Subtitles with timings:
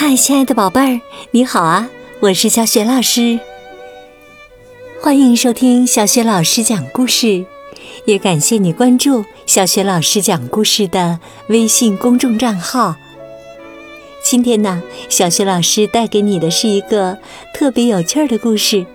[0.00, 1.00] 嗨，亲爱的宝贝儿，
[1.32, 1.90] 你好啊！
[2.20, 3.40] 我是小雪老师，
[5.02, 7.44] 欢迎收听小雪老师讲故事，
[8.04, 12.94] 也感谢你关注小雪老师讲故事的微信公众账号。
[14.22, 17.18] 今天呢，小雪老师带给你的是一个
[17.52, 18.86] 特别有趣儿的故事，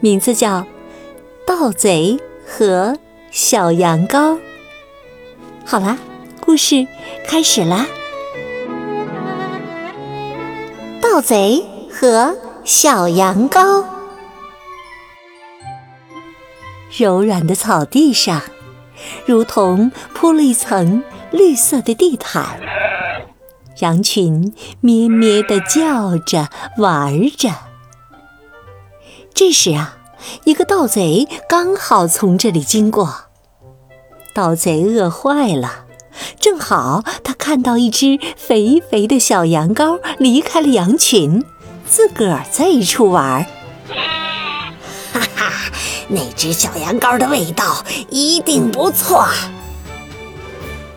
[0.00, 0.60] 名字叫
[1.46, 2.98] 《盗贼和
[3.30, 4.34] 小羊羔》。
[5.64, 5.96] 好啦，
[6.38, 6.86] 故事
[7.26, 7.86] 开始啦！
[11.12, 13.84] 盗贼和小羊羔。
[16.96, 18.40] 柔软的草地上，
[19.26, 22.60] 如同铺了一层绿色的地毯。
[23.80, 27.50] 羊群咩咩的叫着，玩着。
[29.34, 29.96] 这时啊，
[30.44, 33.22] 一个盗贼刚好从这里经过。
[34.32, 35.86] 盗贼饿坏了。
[36.40, 41.44] 正好，他看到一只肥肥的小羊羔离开了羊群，
[41.86, 43.44] 自个儿在一处玩。
[45.12, 45.52] 哈哈，
[46.08, 49.28] 那只小羊羔的味道一定不错。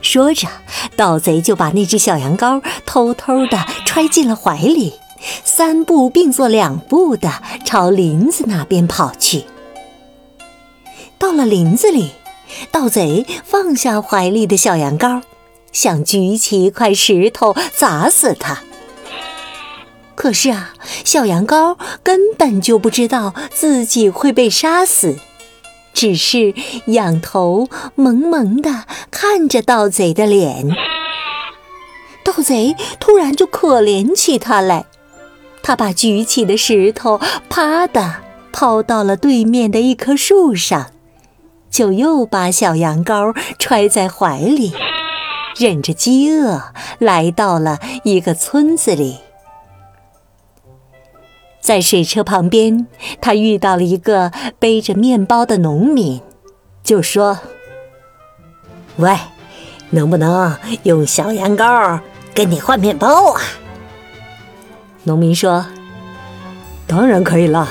[0.02, 0.47] 说着，
[0.95, 4.94] 盗贼就把那只小羊羔偷偷的揣进了怀里，
[5.44, 7.30] 三步并作两步的
[7.66, 9.44] 朝林子那边跑去。
[11.19, 12.11] 到了林子里。
[12.72, 15.23] 盗贼放下怀里的小羊羔，
[15.73, 18.59] 想举起一块石头砸死他。
[20.16, 25.17] 可是啊，小羊羔根本就不知道自己会被杀死，
[25.94, 26.53] 只是
[26.85, 30.69] 仰头萌萌的看着盗贼的脸。
[32.23, 34.85] 盗贼突然就可怜起他来，
[35.61, 38.17] 他把举起的石头啪的
[38.53, 40.91] 抛到了对面的一棵树上。
[41.69, 44.73] 就又把小羊羔揣在怀里，
[45.57, 46.61] 忍着饥饿
[46.99, 49.19] 来到了一个村子里。
[51.59, 52.87] 在水车旁边，
[53.21, 56.22] 他遇到了一个背着面包的农民，
[56.83, 57.39] 就说
[58.97, 59.17] ：“喂，
[59.91, 61.99] 能不能用小羊羔
[62.33, 63.41] 跟你换面包啊？”
[65.03, 65.66] 农民说
[66.88, 67.67] ：“当然可以了，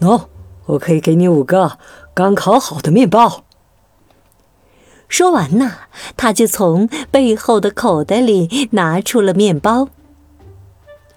[0.00, 0.22] 喏，
[0.66, 1.78] 我可以给你五个。”
[2.14, 3.43] 刚烤好的面包。
[5.08, 5.72] 说完呢，
[6.16, 9.88] 他就从背后的口袋里拿出了面包。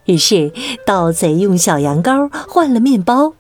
[0.06, 0.52] 于是，
[0.86, 3.34] 盗贼用小羊羔换了面包。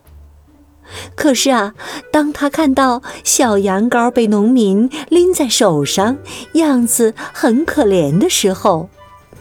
[1.16, 1.76] 可是啊，
[2.12, 6.18] 当他看到小羊羔被农民拎在手上，
[6.54, 8.90] 样子很可怜的时候，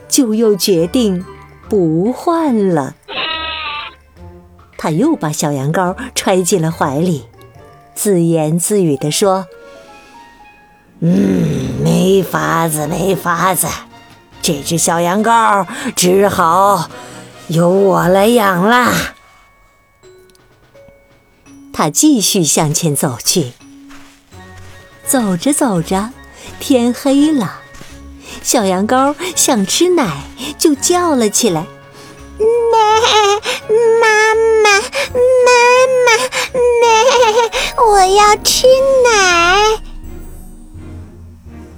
[0.09, 1.25] 就又决定
[1.69, 2.95] 不换了。
[4.77, 7.25] 他又把小羊羔揣进了怀里。
[7.95, 9.47] 自言自语地说
[11.01, 13.67] ：“嗯，没法子，没法子，
[14.41, 16.89] 这只小羊羔只好
[17.49, 18.93] 由我来养了。”
[21.73, 23.53] 他继续向前走去。
[25.07, 26.11] 走着走着，
[26.59, 27.61] 天黑了，
[28.43, 30.23] 小羊羔想吃奶，
[30.59, 31.67] 就叫了起来
[32.41, 32.47] ：“奶，
[34.01, 35.51] 妈妈，妈
[36.07, 36.09] 妈，
[36.81, 36.87] 奶。”
[37.87, 38.67] 我要吃
[39.05, 39.56] 奶！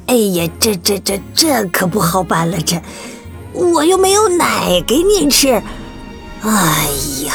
[0.09, 2.81] 哎呀，这这这这可不好办了，这
[3.53, 5.63] 我又没有奶给你吃。
[6.41, 6.89] 哎
[7.27, 7.35] 呀，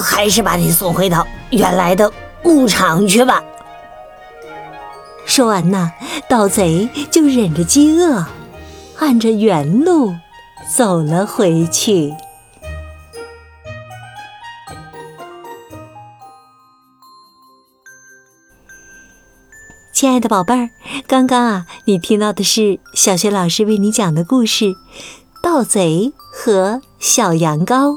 [0.00, 2.10] 还是把你送回到原来的
[2.42, 3.42] 牧场去吧。
[5.26, 5.92] 说完呢，
[6.28, 8.24] 盗贼就忍着饥饿，
[8.98, 10.14] 按着原路
[10.74, 12.14] 走了回去。
[20.02, 20.70] 亲爱的宝贝儿，
[21.06, 24.64] 刚刚啊，你听到的是小学老师为你讲的故事
[25.40, 27.90] 《盗贼和小羊羔》。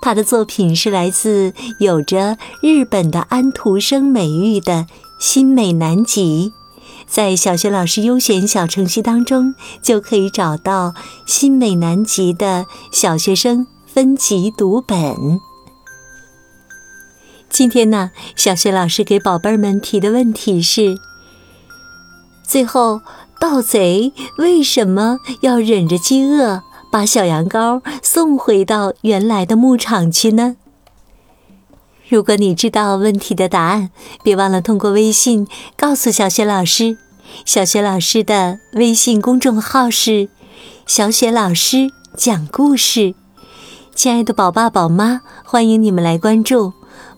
[0.00, 4.86] 他的作品是来自有着日本的安徒生美誉的
[5.20, 6.54] 新美南吉，
[7.06, 10.94] 在小学老师优选小程序当中就可以找到
[11.26, 15.38] 新美南吉的小学生分级读本。
[17.50, 20.96] 今天呢，小学老师给宝贝们提的问题是。
[22.56, 23.02] 最后，
[23.38, 30.56] 盗贼为什么要忍着饥饿把小羊羔送回到原来的牧场去呢？
[32.08, 33.90] 如果你知道问题的答案，
[34.24, 36.96] 别忘了通过微信告诉小雪老师。
[37.44, 40.30] 小雪老师的微信公众号是
[40.88, 43.14] “小雪老师讲故事”。
[43.94, 46.72] 亲爱的宝爸宝妈，欢迎你们来关注，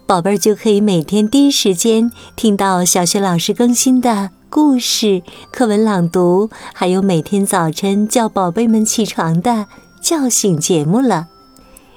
[0.04, 4.30] 宝贝儿就可以每天第一时间听到小雪老师更新的。
[4.50, 5.22] 故事、
[5.52, 9.66] 课文朗读，还有每天早晨叫宝贝们起床的
[10.00, 11.28] 叫醒节目了。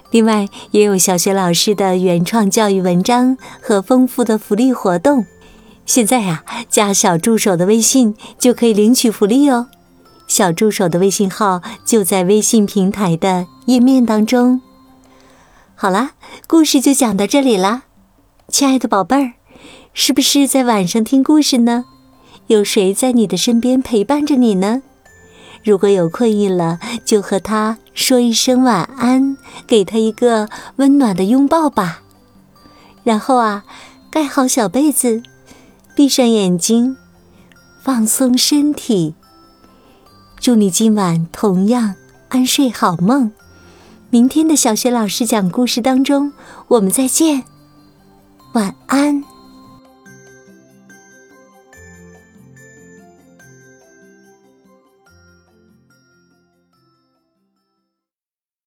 [0.10, 5.26] 另外，也有小学老师的原创教育文章和丰富的福利活动。
[5.86, 9.68] 现在呀，加小助手的微信就可以领取福利哦。
[10.28, 14.62] 小助手的微信号就在微信平台的页面当中。
[15.74, 16.12] 好啦，
[16.48, 17.84] 故事就讲到这里啦，
[18.50, 19.34] 亲爱的宝贝儿，
[19.94, 21.86] 是不是在晚上听故事呢？
[22.52, 24.82] 有谁在你的身边陪伴着你呢？
[25.64, 32.02] 如果有困意了，就和他说一声晚安，给他一个温暖的拥抱吧。
[33.06, 33.64] 然后啊，
[34.12, 35.24] 盖好小被子，
[35.96, 36.98] 闭上眼睛，
[37.82, 39.16] 放松身体。
[40.38, 41.96] 祝你今晚同样
[42.28, 43.32] 安睡好梦。
[44.10, 46.34] 明天的小学老师讲故事当中，
[46.68, 47.44] 我们再见。
[48.54, 49.31] 晚安。